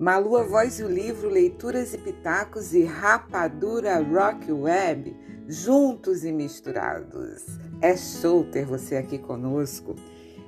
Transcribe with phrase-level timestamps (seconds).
[0.00, 5.14] Malu, a voz e o livro, leituras e pitacos e rapadura rock web,
[5.46, 7.44] juntos e misturados.
[7.82, 9.94] É show ter você aqui conosco,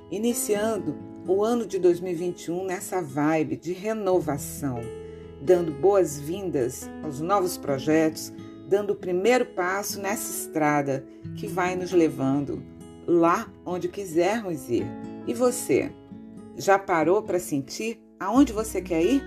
[0.09, 0.95] iniciando
[1.27, 4.79] o ano de 2021 nessa vibe de renovação,
[5.39, 8.33] dando boas-vindas aos novos projetos,
[8.67, 11.05] dando o primeiro passo nessa estrada
[11.37, 12.63] que vai nos levando
[13.05, 14.87] lá onde quisermos ir.
[15.27, 15.91] E você,
[16.57, 19.23] já parou para sentir aonde você quer ir?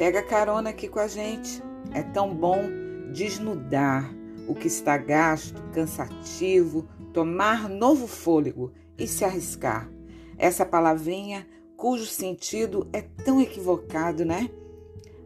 [0.00, 1.62] Pega carona aqui com a gente.
[1.92, 2.56] É tão bom
[3.12, 4.10] desnudar
[4.48, 9.90] o que está gasto, cansativo, tomar novo fôlego e se arriscar.
[10.38, 14.48] Essa palavrinha cujo sentido é tão equivocado, né?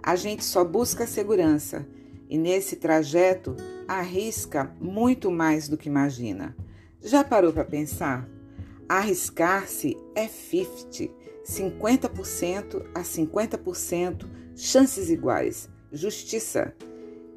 [0.03, 1.87] A gente só busca segurança
[2.29, 3.55] e nesse trajeto
[3.87, 6.53] arrisca muito mais do que imagina.
[7.01, 8.29] Já parou para pensar?
[8.89, 16.75] Arriscar-se é 50, 50% a 50%, chances iguais, justiça.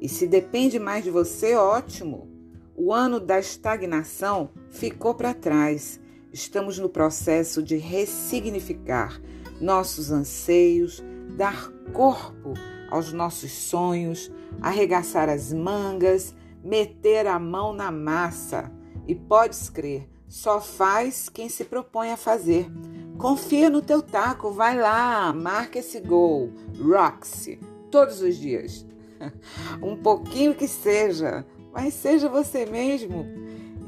[0.00, 2.28] E se depende mais de você, ótimo.
[2.76, 6.00] O ano da estagnação ficou para trás.
[6.32, 9.20] Estamos no processo de ressignificar
[9.60, 11.02] nossos anseios,
[11.36, 12.54] dar corpo
[12.90, 14.30] aos nossos sonhos,
[14.60, 18.70] arregaçar as mangas, meter a mão na massa.
[19.06, 22.70] E podes crer, só faz quem se propõe a fazer.
[23.18, 26.52] Confia no teu taco, vai lá, marca esse gol.
[26.80, 27.58] Roxy,
[27.90, 28.86] todos os dias.
[29.82, 33.26] um pouquinho que seja, mas seja você mesmo.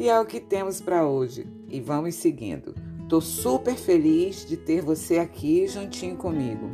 [0.00, 1.46] E é o que temos para hoje.
[1.68, 2.74] E vamos seguindo.
[3.08, 6.68] Tô super feliz de ter você aqui juntinho comigo.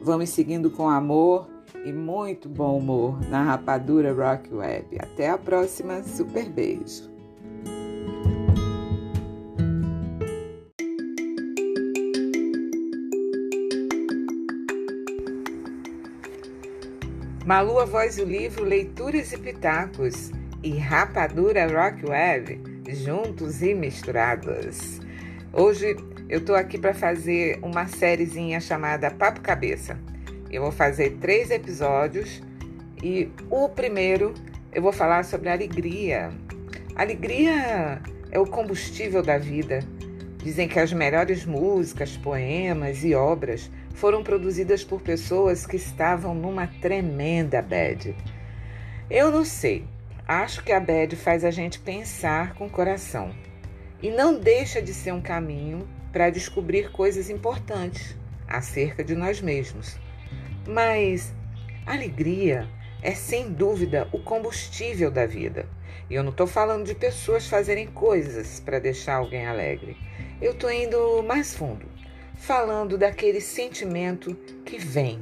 [0.00, 1.48] Vamos seguindo com amor
[1.84, 4.96] e muito bom humor na Rapadura Rock Web.
[5.00, 7.15] Até a próxima, super beijo.
[17.46, 20.32] Malu, a voz do livro Leituras e Pitacos
[20.64, 25.00] e Rapadura Rock Web, juntos e misturados.
[25.52, 25.94] Hoje
[26.28, 29.96] eu tô aqui para fazer uma sériezinha chamada Papo Cabeça.
[30.50, 32.42] Eu vou fazer três episódios
[33.00, 34.34] e o primeiro
[34.72, 36.32] eu vou falar sobre alegria.
[36.96, 38.02] Alegria
[38.32, 39.84] é o combustível da vida.
[40.46, 46.68] Dizem que as melhores músicas, poemas e obras foram produzidas por pessoas que estavam numa
[46.80, 48.14] tremenda bad.
[49.10, 49.84] Eu não sei,
[50.24, 53.34] acho que a bad faz a gente pensar com o coração
[54.00, 59.98] e não deixa de ser um caminho para descobrir coisas importantes acerca de nós mesmos.
[60.64, 61.34] Mas
[61.84, 62.68] alegria
[63.02, 65.66] é sem dúvida o combustível da vida.
[66.08, 69.96] E eu não estou falando de pessoas fazerem coisas para deixar alguém alegre.
[70.40, 71.86] Eu estou indo mais fundo
[72.34, 74.34] falando daquele sentimento
[74.66, 75.18] que vem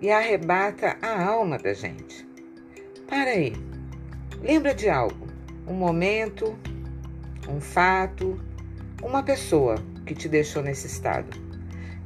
[0.00, 2.24] e arrebata a alma da gente.
[3.08, 3.52] Para aí,
[4.40, 5.26] lembra de algo,
[5.66, 6.56] um momento,
[7.48, 8.40] um fato,
[9.02, 9.74] uma pessoa
[10.06, 11.36] que te deixou nesse estado.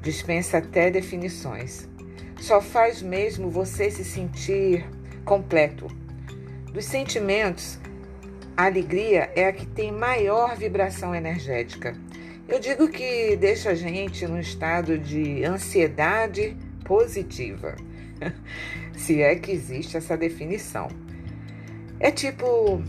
[0.00, 1.86] Dispensa até definições.
[2.40, 4.86] Só faz mesmo você se sentir
[5.22, 5.86] completo.
[6.72, 7.78] Dos sentimentos,
[8.56, 11.94] a alegria é a que tem maior vibração energética
[12.48, 17.76] eu digo que deixa a gente num estado de ansiedade positiva,
[18.96, 20.88] se é que existe essa definição.
[22.00, 22.82] É tipo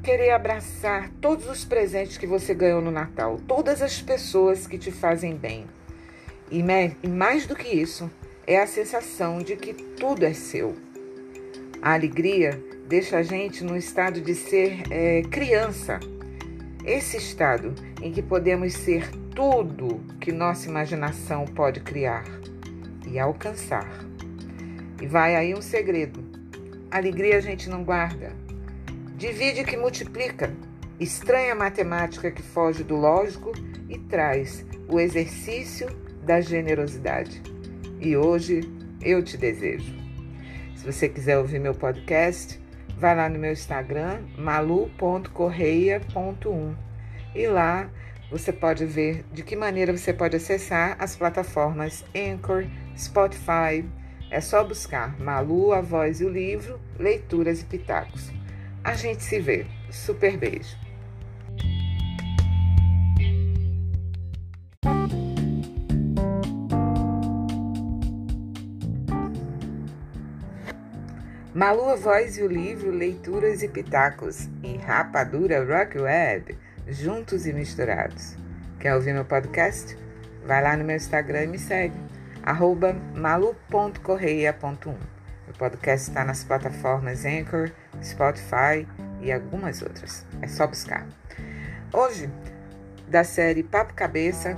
[0.00, 4.92] querer abraçar todos os presentes que você ganhou no Natal, todas as pessoas que te
[4.92, 5.66] fazem bem.
[6.48, 6.62] E,
[7.08, 8.10] mais do que isso,
[8.46, 10.74] é a sensação de que tudo é seu.
[11.82, 15.98] A alegria deixa a gente no estado de ser é, criança
[16.84, 22.24] esse estado em que podemos ser tudo que nossa imaginação pode criar
[23.06, 23.88] e alcançar.
[25.00, 26.22] E vai aí um segredo:
[26.90, 28.32] alegria a gente não guarda.
[29.16, 30.52] Divide que multiplica.
[30.98, 33.52] Estranha matemática que foge do lógico
[33.88, 35.88] e traz o exercício
[36.22, 37.42] da generosidade.
[37.98, 38.60] E hoje
[39.00, 39.94] eu te desejo.
[40.76, 42.60] Se você quiser ouvir meu podcast,
[43.00, 46.74] Vai lá no meu Instagram, malu.correia.1
[47.34, 47.88] e lá
[48.30, 53.88] você pode ver de que maneira você pode acessar as plataformas Anchor, Spotify.
[54.30, 58.30] É só buscar Malu, a voz e o livro, leituras e pitacos.
[58.84, 59.64] A gente se vê.
[59.90, 60.79] Super beijo.
[71.60, 76.56] Malu a Voz e o livro Leituras e Pitacos e Rapadura Rock Web,
[76.88, 78.34] juntos e misturados.
[78.78, 79.94] Quer ouvir meu podcast?
[80.46, 82.00] Vai lá no meu Instagram e me segue.
[82.42, 84.88] arroba malu.correia.1.
[84.88, 87.70] O podcast está nas plataformas Anchor,
[88.02, 88.88] Spotify
[89.20, 90.24] e algumas outras.
[90.40, 91.06] É só buscar.
[91.92, 92.30] Hoje,
[93.06, 94.56] da série Papo Cabeça,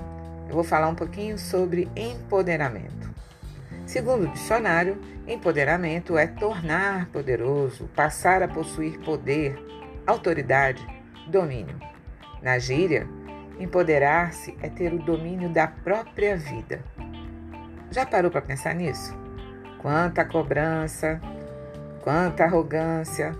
[0.48, 3.01] eu vou falar um pouquinho sobre empoderamento.
[3.86, 9.56] Segundo o dicionário, empoderamento é tornar poderoso, passar a possuir poder,
[10.06, 10.86] autoridade,
[11.26, 11.78] domínio.
[12.40, 13.06] Na gíria,
[13.58, 16.82] empoderar-se é ter o domínio da própria vida.
[17.90, 19.16] Já parou para pensar nisso?
[19.78, 21.20] Quanta cobrança,
[22.02, 23.34] quanta arrogância.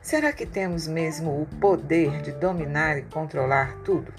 [0.00, 4.12] Será que temos mesmo o poder de dominar e controlar tudo?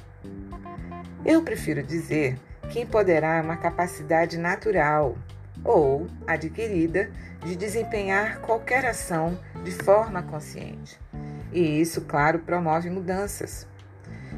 [1.25, 2.38] Eu prefiro dizer
[2.69, 5.15] que empoderar é uma capacidade natural
[5.64, 7.10] ou adquirida
[7.44, 11.00] de desempenhar qualquer ação de forma consciente.
[11.52, 13.68] E isso, claro, promove mudanças.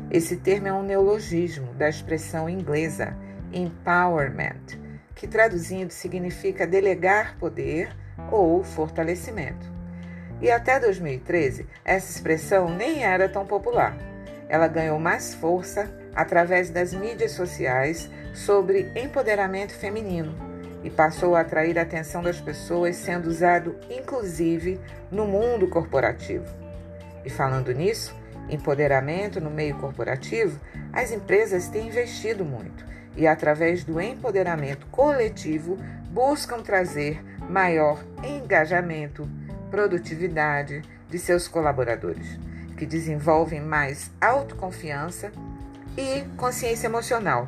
[0.09, 3.15] Esse termo é um neologismo da expressão inglesa
[3.53, 4.79] empowerment,
[5.13, 7.95] que traduzindo significa delegar poder
[8.31, 9.69] ou fortalecimento.
[10.41, 13.95] E até 2013, essa expressão nem era tão popular.
[14.49, 20.50] Ela ganhou mais força através das mídias sociais sobre empoderamento feminino
[20.83, 24.79] e passou a atrair a atenção das pessoas, sendo usado inclusive
[25.11, 26.45] no mundo corporativo.
[27.23, 28.15] E falando nisso,
[28.49, 30.59] empoderamento no meio corporativo,
[30.91, 32.85] as empresas têm investido muito
[33.15, 35.77] e, através do empoderamento coletivo,
[36.09, 39.29] buscam trazer maior engajamento,
[39.69, 42.39] produtividade de seus colaboradores,
[42.77, 45.31] que desenvolvem mais autoconfiança
[45.97, 47.47] e consciência emocional.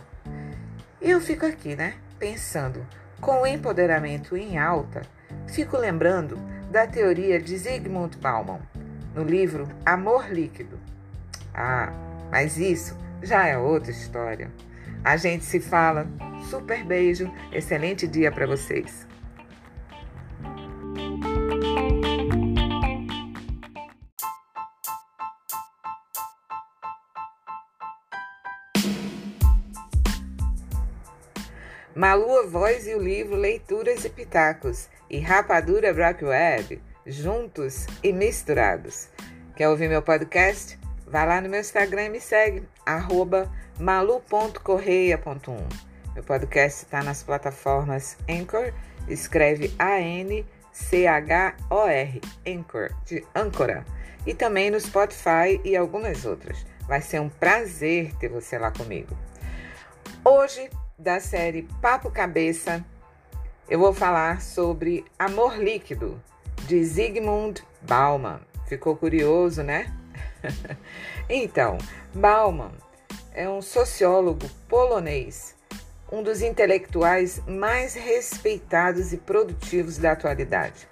[1.01, 2.85] E eu fico aqui, né, pensando,
[3.23, 5.01] com o empoderamento em alta,
[5.47, 6.37] fico lembrando
[6.69, 8.59] da teoria de Zygmunt Bauman,
[9.15, 10.77] no livro Amor Líquido.
[11.53, 11.93] Ah,
[12.29, 14.51] mas isso já é outra história.
[15.03, 16.05] A gente se fala.
[16.49, 19.07] Super beijo, excelente dia para vocês.
[32.03, 39.07] Malu Voz e o livro Leituras e Pitacos e Rapadura Brock Web, juntos e misturados.
[39.55, 40.77] Quer ouvir meu podcast?
[41.07, 45.57] Vá lá no meu Instagram e me segue, arroba malu.correia.1.
[46.13, 48.73] Meu podcast está nas plataformas Anchor,
[49.07, 50.51] escreve A-N-C-H-O-R,
[52.45, 53.85] Anchor, de âncora,
[54.27, 56.65] e também no Spotify e algumas outras.
[56.85, 59.17] Vai ser um prazer ter você lá comigo.
[60.25, 62.85] Hoje, da série Papo Cabeça,
[63.67, 66.21] eu vou falar sobre Amor Líquido,
[66.67, 68.39] de Zygmunt Bauman.
[68.67, 69.91] Ficou curioso, né?
[71.27, 71.77] então,
[72.13, 72.71] Bauman
[73.33, 75.55] é um sociólogo polonês,
[76.11, 80.87] um dos intelectuais mais respeitados e produtivos da atualidade.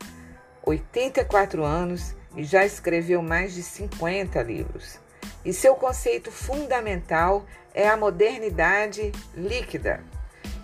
[0.63, 4.99] 84 anos e já escreveu mais de 50 livros.
[5.45, 10.03] E seu conceito fundamental é a modernidade líquida.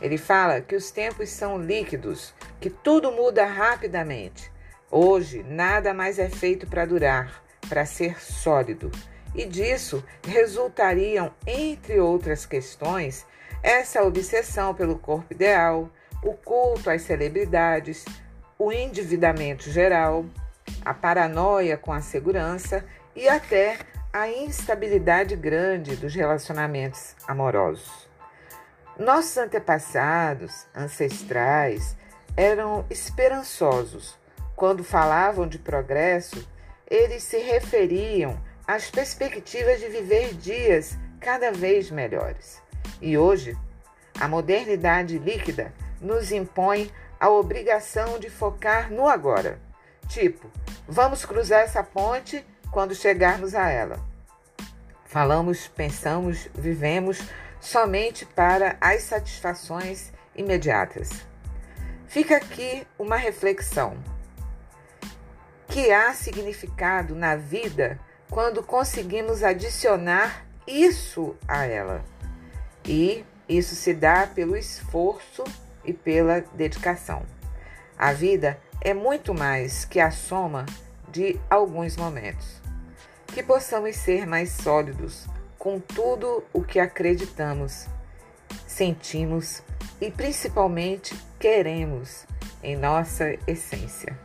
[0.02, 4.52] Ele fala que os tempos são líquidos, que tudo muda rapidamente.
[4.92, 8.92] Hoje, nada mais é feito para durar para ser sólido.
[9.36, 13.26] E disso resultariam, entre outras questões,
[13.62, 15.90] essa obsessão pelo corpo ideal,
[16.24, 18.06] o culto às celebridades,
[18.58, 20.26] o endividamento geral,
[20.84, 22.84] a paranoia com a segurança
[23.16, 23.78] e até
[24.20, 28.10] a instabilidade grande dos relacionamentos amorosos.
[28.98, 31.96] Nossos antepassados, ancestrais,
[32.36, 34.18] eram esperançosos
[34.56, 36.50] quando falavam de progresso
[36.90, 42.60] eles se referiam às perspectivas de viver dias cada vez melhores.
[43.00, 43.56] E hoje,
[44.20, 45.72] a modernidade líquida
[46.02, 49.60] nos impõe a obrigação de focar no agora.
[50.08, 50.50] Tipo,
[50.88, 54.07] vamos cruzar essa ponte quando chegarmos a ela.
[55.08, 57.22] Falamos, pensamos, vivemos
[57.62, 61.10] somente para as satisfações imediatas.
[62.08, 63.98] Fica aqui uma reflexão
[65.70, 67.98] que há significado na vida
[68.30, 72.04] quando conseguimos adicionar isso a ela.
[72.86, 75.46] E isso se dá pelo esforço
[75.86, 77.26] e pela dedicação.
[77.98, 80.66] A vida é muito mais que a soma
[81.10, 82.67] de alguns momentos
[83.34, 87.88] que possamos ser mais sólidos com tudo o que acreditamos,
[88.66, 89.62] sentimos
[90.00, 92.26] e principalmente queremos
[92.64, 94.18] em nossa essência.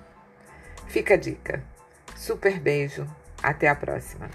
[0.87, 1.65] Fica a dica.
[2.17, 3.07] Super beijo.
[3.43, 4.31] Até a próxima.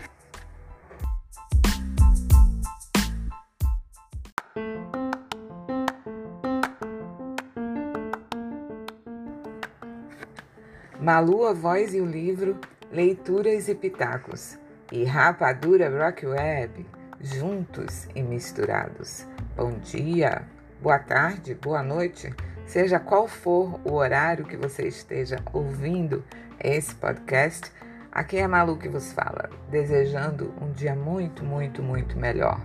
[11.00, 12.60] Malu, a voz e o livro
[12.91, 14.58] leituras e pitacos.
[14.91, 16.86] E Rapadura Rock Web,
[17.20, 19.27] juntos e misturados.
[19.56, 20.44] Bom dia,
[20.82, 22.34] boa tarde, boa noite,
[22.65, 26.24] seja qual for o horário que você esteja ouvindo
[26.63, 27.72] esse podcast.
[28.10, 32.62] Aqui é Malu que vos fala, desejando um dia muito, muito, muito melhor.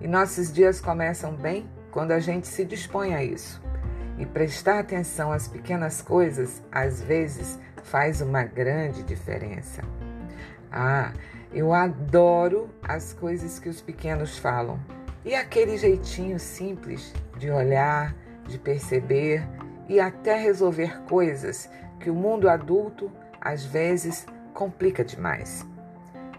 [0.00, 3.62] E nossos dias começam bem quando a gente se dispõe a isso.
[4.18, 9.82] E prestar atenção às pequenas coisas, às vezes, faz uma grande diferença.
[10.70, 11.12] Ah,
[11.52, 14.80] eu adoro as coisas que os pequenos falam.
[15.24, 18.14] E aquele jeitinho simples de olhar,
[18.46, 19.46] de perceber
[19.88, 21.70] e até resolver coisas
[22.00, 23.10] que o mundo adulto
[23.40, 25.66] às vezes complica demais.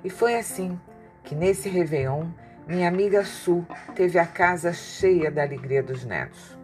[0.04, 0.80] E foi assim
[1.24, 2.28] que nesse Réveillon
[2.68, 6.58] minha amiga Su teve a casa cheia da alegria dos netos.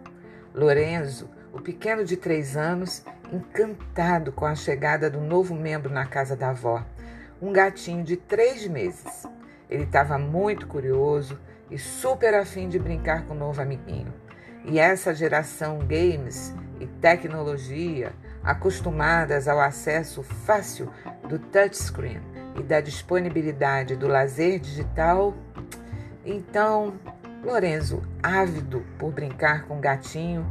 [0.53, 6.35] Lorenzo, o pequeno de três anos, encantado com a chegada do novo membro na casa
[6.35, 6.83] da avó,
[7.41, 9.25] um gatinho de três meses.
[9.69, 11.39] Ele estava muito curioso
[11.69, 14.13] e super afim de brincar com o novo amiguinho.
[14.65, 18.11] E essa geração games e tecnologia,
[18.43, 20.91] acostumadas ao acesso fácil
[21.27, 22.21] do touchscreen
[22.57, 25.33] e da disponibilidade do lazer digital,
[26.25, 26.93] então
[27.43, 30.45] Lorenzo, ávido por brincar com o gatinho,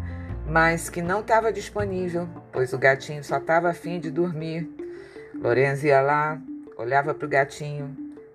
[0.48, 4.68] mas que não estava disponível, pois o gatinho só estava afim de dormir.
[5.34, 6.40] Lorenzo ia lá,
[6.76, 7.94] olhava para o gatinho,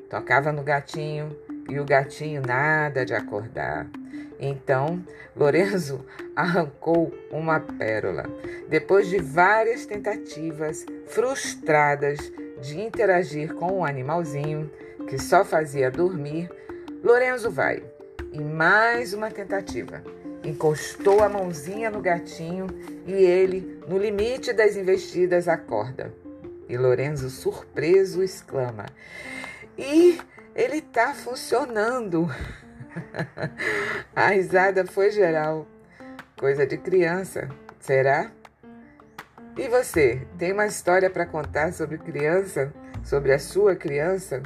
[0.10, 1.36] tocava no gatinho
[1.68, 3.88] e o gatinho nada de acordar.
[4.40, 5.04] Então,
[5.36, 6.06] Lorenzo
[6.36, 8.26] arrancou uma pérola.
[8.70, 12.20] Depois de várias tentativas frustradas
[12.62, 14.70] de interagir com o animalzinho,
[15.08, 16.50] que só fazia dormir,
[17.04, 17.84] Lorenzo vai
[18.32, 20.04] em mais uma tentativa.
[20.44, 22.68] Encostou a mãozinha no gatinho
[23.08, 26.14] e ele, no limite das investidas, acorda.
[26.68, 28.86] E Lorenzo, surpreso, exclama:
[29.78, 30.20] E
[30.54, 32.30] ele tá funcionando!
[34.16, 35.66] a risada foi geral.
[36.38, 38.30] Coisa de criança, será?
[39.58, 42.74] E você, tem uma história para contar sobre criança?
[43.04, 44.42] Sobre a sua criança?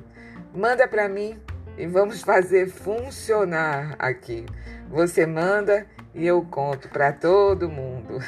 [0.54, 1.40] Manda para mim
[1.78, 4.46] e vamos fazer funcionar aqui.
[4.90, 8.20] Você manda e eu conto para todo mundo.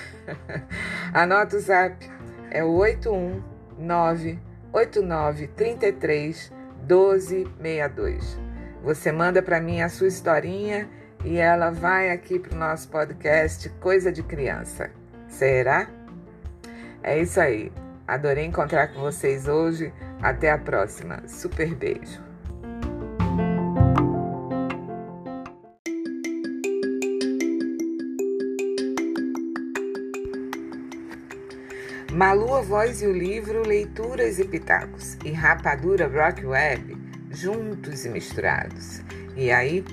[1.14, 2.10] Anota o zap,
[2.52, 4.40] é o 819
[4.72, 6.52] 8933
[6.88, 8.40] 1262.
[8.84, 10.90] Você manda para mim a sua historinha
[11.26, 14.92] e ela vai aqui para o nosso podcast Coisa de Criança.
[15.28, 15.90] Será?
[17.04, 17.72] É isso aí.
[18.08, 19.94] Adorei encontrar com vocês hoje.
[20.22, 21.24] Até a próxima.
[21.28, 22.29] Super beijo.
[32.20, 35.18] Malu, a voz e o livro, leituras e pitacos.
[35.24, 36.98] E Rapadura Rock Web,
[37.32, 39.02] juntos e misturados.
[39.38, 39.86] E aí,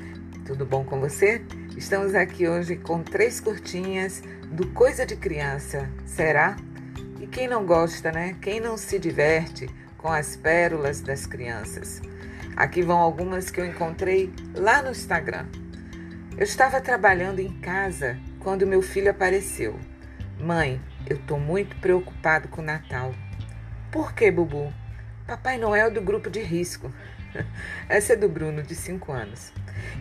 [0.45, 1.41] tudo bom com você?
[1.77, 5.89] Estamos aqui hoje com três curtinhas do Coisa de Criança.
[6.05, 6.57] Será?
[7.21, 8.35] E quem não gosta, né?
[8.43, 12.03] Quem não se diverte com as pérolas das crianças?
[12.57, 15.47] Aqui vão algumas que eu encontrei lá no Instagram.
[16.37, 19.79] Eu estava trabalhando em casa quando meu filho apareceu.
[20.41, 23.15] Mãe, eu tô muito preocupado com o Natal.
[23.93, 24.73] Por que, Bubu?
[25.27, 26.93] Papai Noel do grupo de risco.
[27.89, 29.53] Essa é do Bruno, de 5 anos.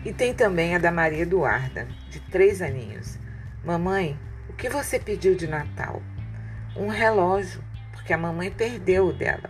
[0.04, 3.18] E tem também a da Maria Eduarda, de 3 aninhos.
[3.64, 6.02] Mamãe, o que você pediu de Natal?
[6.74, 9.48] Um relógio, porque a mamãe perdeu o dela.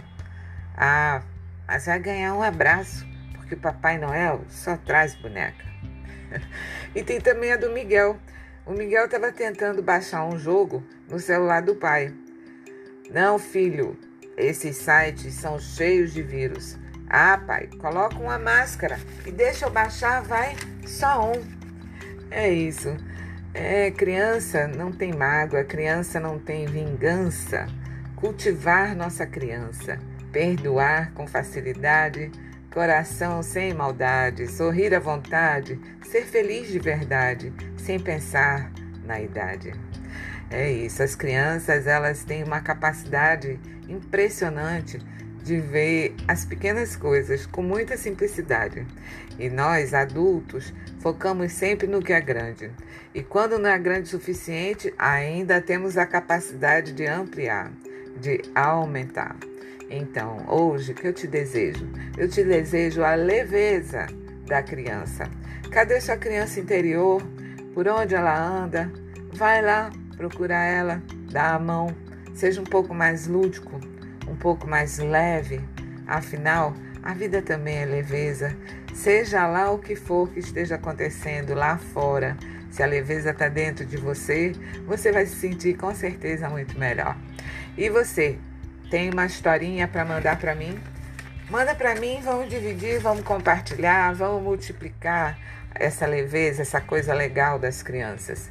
[0.77, 1.23] Ah,
[1.67, 5.65] mas vai ganhar um abraço, porque o Papai Noel só traz boneca.
[6.95, 8.19] e tem também a do Miguel.
[8.67, 12.13] O Miguel estava tentando baixar um jogo no celular do pai.
[13.11, 13.97] Não, filho,
[14.37, 16.77] esses sites são cheios de vírus.
[17.09, 21.43] Ah, pai, coloca uma máscara e deixa eu baixar, vai, só um.
[22.31, 22.97] É isso.
[23.55, 27.67] É, criança não tem mágoa, criança não tem vingança.
[28.17, 29.99] Cultivar nossa criança,
[30.33, 32.31] perdoar com facilidade,
[32.73, 38.71] coração sem maldade, sorrir à vontade, ser feliz de verdade, sem pensar
[39.05, 39.73] na idade.
[40.51, 44.99] É isso, as crianças elas têm uma capacidade impressionante
[45.43, 48.87] de ver as pequenas coisas com muita simplicidade.
[49.39, 52.71] E nós, adultos, focamos sempre no que é grande.
[53.15, 57.71] E quando não é grande o suficiente, ainda temos a capacidade de ampliar,
[58.21, 59.37] de aumentar.
[59.89, 61.89] Então, hoje, que eu te desejo?
[62.17, 64.07] Eu te desejo a leveza
[64.47, 65.31] da criança.
[65.71, 67.23] Cadê sua criança interior?
[67.73, 68.91] Por onde ela anda?
[69.33, 71.95] Vai lá, procura ela, dá a mão,
[72.35, 73.81] seja um pouco mais lúdico,
[74.27, 75.61] um pouco mais leve.
[76.07, 78.57] Afinal, a vida também é leveza.
[78.95, 82.37] Seja lá o que for que esteja acontecendo lá fora,
[82.71, 84.53] se a leveza está dentro de você,
[84.87, 87.17] você vai se sentir com certeza muito melhor.
[87.77, 88.39] E você,
[88.91, 90.79] tem uma historinha para mandar para mim?
[91.51, 95.39] Manda para mim, vamos dividir, vamos compartilhar, vamos multiplicar
[95.75, 98.51] essa leveza, essa coisa legal das crianças.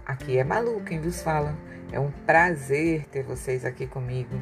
[0.06, 1.56] Aqui é Malu quem vos fala.
[1.90, 4.36] É um prazer ter vocês aqui comigo.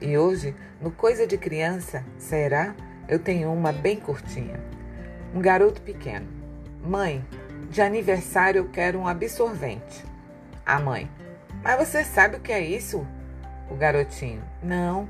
[0.00, 2.74] E hoje, no Coisa de Criança, será?
[3.06, 4.58] Eu tenho uma bem curtinha.
[5.34, 6.26] Um garoto pequeno.
[6.82, 7.22] Mãe,
[7.68, 10.04] de aniversário eu quero um absorvente.
[10.64, 11.10] A mãe,
[11.62, 13.06] mas você sabe o que é isso?
[13.70, 15.06] O garotinho, não.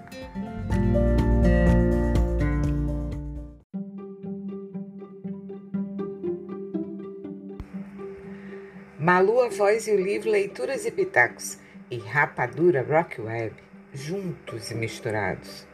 [8.97, 11.59] Malu, a voz e o livro Leituras e Pitacos
[11.91, 13.55] e Rapadura Rock Web,
[13.93, 15.67] juntos e misturados.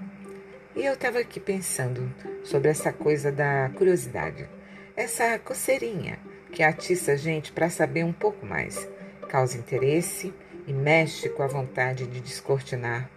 [0.75, 4.47] E eu estava aqui pensando sobre essa coisa da curiosidade,
[4.95, 6.19] essa coceirinha
[6.51, 8.87] que atiça a gente para saber um pouco mais,
[9.29, 10.33] causa interesse
[10.67, 13.09] e mexe com a vontade de descortinar.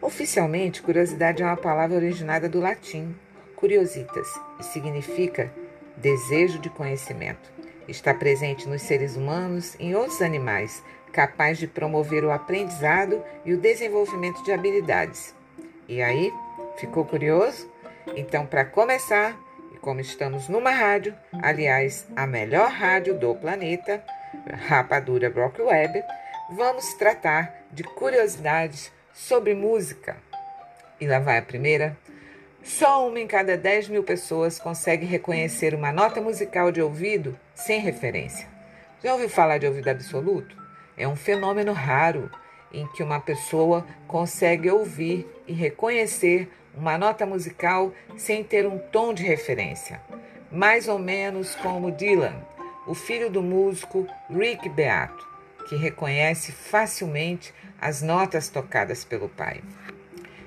[0.00, 3.14] Oficialmente, curiosidade é uma palavra originada do latim
[3.56, 4.28] curiositas
[4.60, 5.50] e significa
[5.96, 7.52] desejo de conhecimento.
[7.88, 10.82] Está presente nos seres humanos em outros animais,
[11.14, 15.34] capaz de promover o aprendizado e o desenvolvimento de habilidades.
[15.88, 16.32] E aí,
[16.76, 17.70] Ficou curioso?
[18.16, 19.38] Então, para começar,
[19.72, 24.04] e como estamos numa rádio, aliás, a melhor rádio do planeta,
[24.66, 26.02] Rapadura Brock Web,
[26.50, 30.16] vamos tratar de curiosidades sobre música.
[31.00, 31.96] E lá vai a primeira.
[32.62, 37.80] Só uma em cada 10 mil pessoas consegue reconhecer uma nota musical de ouvido sem
[37.80, 38.48] referência.
[39.02, 40.63] Já ouviu falar de ouvido absoluto?
[40.96, 42.30] É um fenômeno raro
[42.72, 49.14] em que uma pessoa consegue ouvir e reconhecer uma nota musical sem ter um tom
[49.14, 50.00] de referência,
[50.50, 52.34] mais ou menos como Dylan,
[52.86, 55.26] o filho do músico Rick Beato,
[55.68, 59.60] que reconhece facilmente as notas tocadas pelo pai.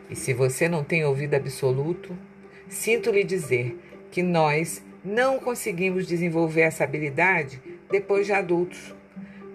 [0.10, 2.18] E se você não tem ouvido absoluto,
[2.70, 3.78] sinto lhe dizer
[4.12, 8.94] que nós não conseguimos desenvolver essa habilidade depois de adultos.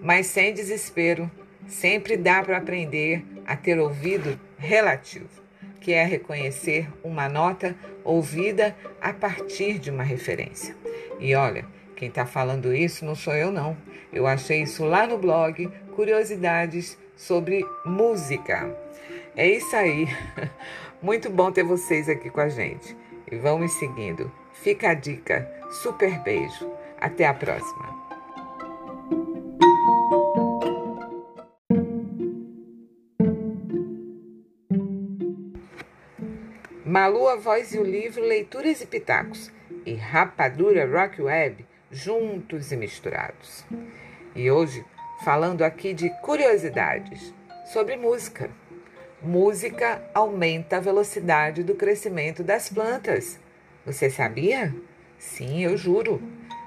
[0.03, 1.31] Mas sem desespero,
[1.67, 5.43] sempre dá para aprender a ter ouvido relativo
[5.83, 10.75] que é reconhecer uma nota ouvida a partir de uma referência.
[11.19, 13.75] E olha, quem está falando isso não sou eu, não.
[14.11, 18.75] Eu achei isso lá no blog Curiosidades sobre Música.
[19.35, 20.07] É isso aí.
[21.01, 22.95] Muito bom ter vocês aqui com a gente.
[23.29, 24.31] E vão me seguindo.
[24.53, 25.51] Fica a dica.
[25.81, 26.71] Super beijo.
[26.99, 28.02] Até a próxima.
[36.93, 39.51] Malu, a voz e o livro Leituras e Pitacos
[39.83, 43.65] e Rapadura Rock Web juntos e misturados.
[44.35, 44.85] E hoje,
[45.25, 47.33] falando aqui de curiosidades
[47.65, 48.47] sobre música.
[49.23, 53.39] Música aumenta a velocidade do crescimento das plantas.
[53.87, 54.71] Você sabia?
[55.17, 56.21] Sim, eu juro.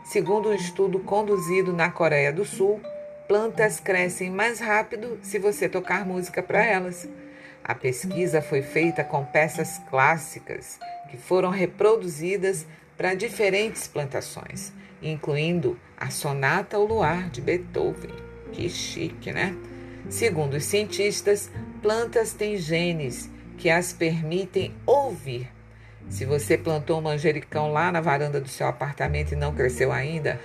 [0.05, 2.81] Segundo um estudo conduzido na Coreia do Sul,
[3.29, 7.09] plantas crescem mais rápido se você tocar música para elas.
[7.69, 10.79] A pesquisa foi feita com peças clássicas
[11.11, 12.65] que foram reproduzidas
[12.97, 18.15] para diferentes plantações, incluindo a Sonata ao Luar de Beethoven.
[18.53, 19.53] Que chique, né?
[20.09, 21.51] Segundo os cientistas,
[21.83, 25.51] plantas têm genes que as permitem ouvir.
[26.09, 30.41] Se você plantou um manjericão lá na varanda do seu apartamento e não cresceu ainda,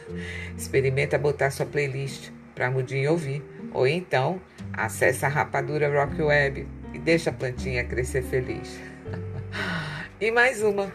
[0.58, 3.44] experimenta botar sua playlist para Mudinho ouvir.
[3.72, 4.42] Ou então,
[4.74, 8.80] acesse a rapadura Rock Web e deixa a plantinha crescer feliz.
[10.20, 10.92] e mais uma.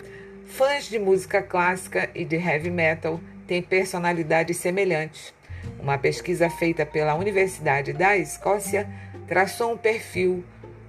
[0.46, 5.34] Fãs de música clássica e de heavy metal têm personalidades semelhantes.
[5.78, 8.88] Uma pesquisa feita pela Universidade da Escócia
[9.26, 10.44] traçou um perfil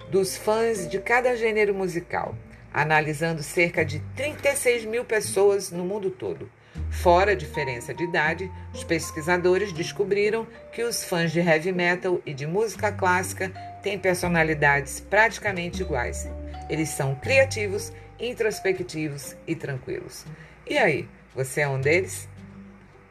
[0.10, 2.36] dos fãs de cada gênero musical,
[2.74, 6.50] analisando cerca de 36 mil pessoas no mundo todo.
[6.90, 12.34] Fora a diferença de idade, os pesquisadores descobriram que os fãs de heavy metal e
[12.34, 13.52] de música clássica
[13.88, 16.30] têm personalidades praticamente iguais.
[16.70, 20.26] Eles são criativos, introspectivos e tranquilos.
[20.70, 22.28] E aí, você é um deles?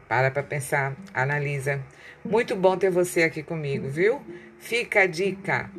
[0.07, 1.83] Para para pensar, analisa.
[2.23, 4.21] Muito bom ter você aqui comigo, viu?
[4.59, 5.71] Fica a dica.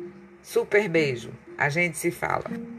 [0.42, 1.30] Super beijo.
[1.56, 2.77] A gente se fala.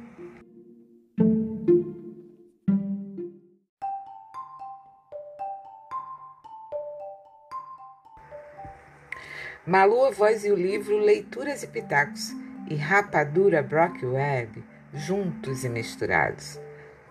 [9.70, 12.32] Malu, a voz e o livro Leituras e Pitacos
[12.68, 16.60] e Rapadura Brock Web, juntos e misturados.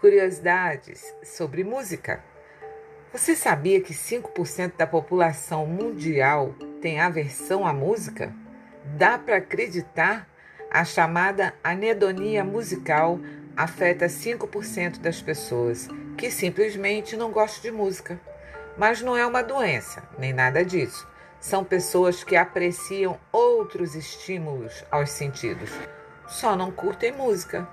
[0.00, 2.20] Curiosidades sobre música.
[3.12, 8.34] Você sabia que 5% da população mundial tem aversão à música?
[8.96, 10.28] Dá para acreditar?
[10.68, 13.20] A chamada anedonia musical
[13.56, 18.20] afeta 5% das pessoas que simplesmente não gostam de música.
[18.76, 21.06] Mas não é uma doença, nem nada disso.
[21.40, 25.70] São pessoas que apreciam outros estímulos aos sentidos,
[26.26, 27.68] só não curtem música.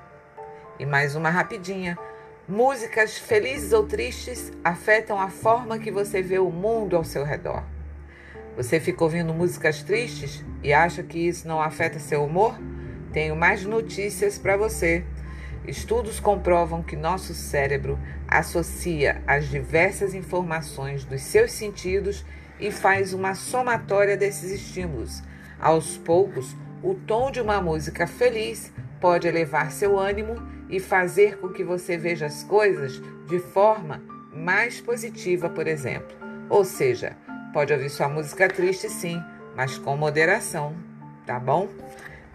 [0.78, 1.98] E mais uma rapidinha.
[2.48, 7.64] Músicas felizes ou tristes afetam a forma que você vê o mundo ao seu redor.
[8.56, 12.56] Você fica ouvindo músicas tristes e acha que isso não afeta seu humor?
[13.12, 15.04] Tenho mais notícias para você.
[15.68, 17.98] Estudos comprovam que nosso cérebro
[18.28, 22.24] associa as diversas informações dos seus sentidos
[22.60, 25.22] e faz uma somatória desses estímulos.
[25.60, 30.36] Aos poucos, o tom de uma música feliz pode elevar seu ânimo
[30.70, 34.02] e fazer com que você veja as coisas de forma
[34.34, 36.16] mais positiva, por exemplo.
[36.50, 37.16] Ou seja,
[37.54, 39.22] pode ouvir sua música triste sim,
[39.56, 40.76] mas com moderação,
[41.26, 41.70] tá bom?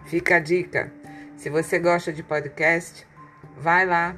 [0.05, 0.91] Fica a dica.
[1.37, 3.07] Se você gosta de podcast,
[3.57, 4.15] vai lá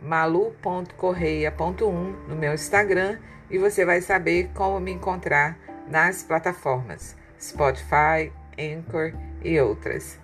[0.00, 3.18] malu.correia.1 no meu Instagram
[3.50, 10.18] e você vai saber como me encontrar nas plataformas Spotify, Anchor e outras.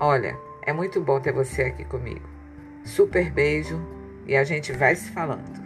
[0.00, 2.28] Olha, é muito bom ter você aqui comigo.
[2.84, 3.80] Super beijo
[4.26, 5.64] e a gente vai se falando.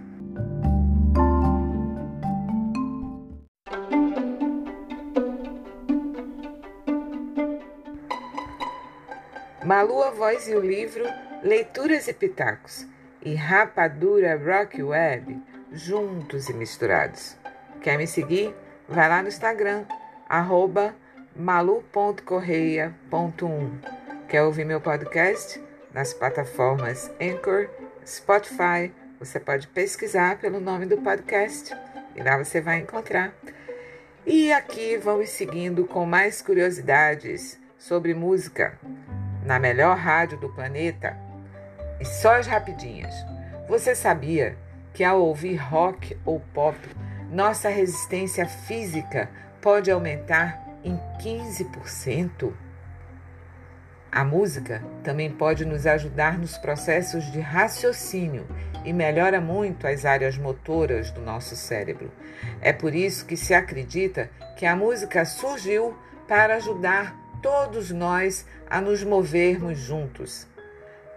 [9.65, 11.05] Malu, a voz e o livro
[11.43, 12.87] Leituras e Pitacos
[13.23, 15.39] e Rapadura Rock Web
[15.73, 17.37] juntos e misturados.
[17.81, 18.55] Quer me seguir?
[18.89, 19.85] Vai lá no Instagram,
[20.29, 20.95] arroba
[21.37, 23.71] malu.correia.1.
[24.29, 25.61] Quer ouvir meu podcast?
[25.93, 27.69] nas plataformas Anchor,
[28.07, 28.93] Spotify.
[29.19, 31.75] Você pode pesquisar pelo nome do podcast
[32.17, 33.35] e lá você vai encontrar.
[34.27, 38.79] E aqui vamos seguindo com mais curiosidades sobre música
[39.45, 41.30] na melhor rádio do planeta.
[42.01, 43.15] E só as rapidinhas.
[43.69, 44.57] Você sabia
[44.95, 46.79] que ao ouvir rock ou pop,
[47.31, 52.53] nossa resistência física pode aumentar em 15%?
[54.11, 58.45] A música também pode nos ajudar nos processos de raciocínio
[58.85, 62.11] e melhora muito as áreas motoras do nosso cérebro.
[62.61, 68.81] É por isso que se acredita que a música surgiu para ajudar todos nós a
[68.81, 70.50] nos movermos juntos.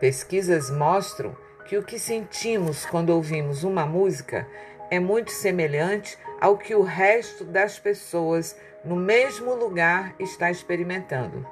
[0.04, 1.34] Pesquisas mostram
[1.66, 4.46] que o que sentimos quando ouvimos uma música
[4.92, 11.48] é muito semelhante ao que o resto das pessoas no mesmo lugar está experimentando.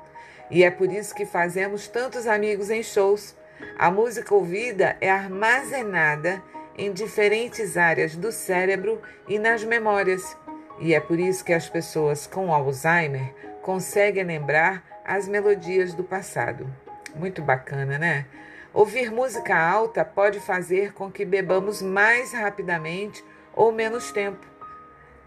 [0.50, 3.38] E é por isso que fazemos tantos amigos em shows.
[3.80, 6.44] A música ouvida é armazenada
[6.78, 10.36] em diferentes áreas do cérebro e nas memórias.
[10.78, 16.70] E é por isso que as pessoas com Alzheimer conseguem lembrar as melodias do passado.
[17.16, 18.26] Muito bacana, né?
[18.74, 24.46] Ouvir música alta pode fazer com que bebamos mais rapidamente ou menos tempo.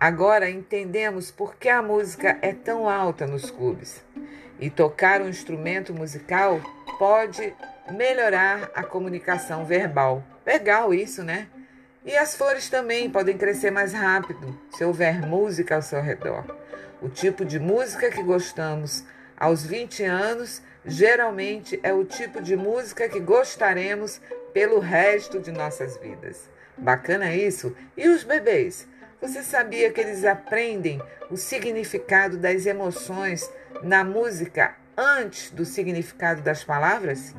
[0.01, 4.03] Agora entendemos por que a música é tão alta nos clubes.
[4.59, 6.61] E tocar um instrumento musical
[6.99, 7.55] pode
[7.90, 10.25] melhorar a comunicação verbal.
[10.47, 11.49] Legal isso, né?
[12.05, 16.44] E as flores também podem crescer mais rápido se houver música ao seu redor.
[17.01, 19.05] O tipo de música que gostamos
[19.37, 24.20] aos 20 anos geralmente é o tipo de música que gostaremos
[24.53, 26.49] pelo resto de nossas vidas.
[26.77, 27.75] Bacana isso?
[27.97, 28.87] E os bebês?
[29.20, 33.51] Você sabia que eles aprendem o significado das emoções
[33.83, 37.35] na música antes do significado das palavras?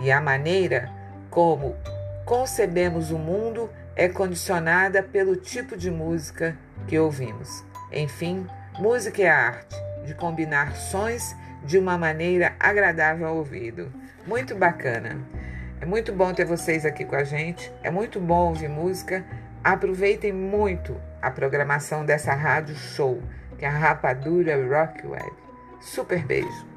[0.00, 0.90] E a maneira
[1.30, 1.76] como
[2.24, 7.64] concebemos o mundo é condicionada pelo tipo de música que ouvimos.
[7.90, 8.46] Enfim,
[8.78, 13.92] música é arte de combinar sons de uma maneira agradável ao ouvido.
[14.26, 15.18] Muito bacana.
[15.80, 17.70] É muito bom ter vocês aqui com a gente.
[17.82, 19.24] É muito bom ouvir música.
[19.62, 23.22] Aproveitem muito a programação dessa rádio show,
[23.58, 25.32] que é a Rapadura Rock Web.
[25.80, 26.67] Super beijo.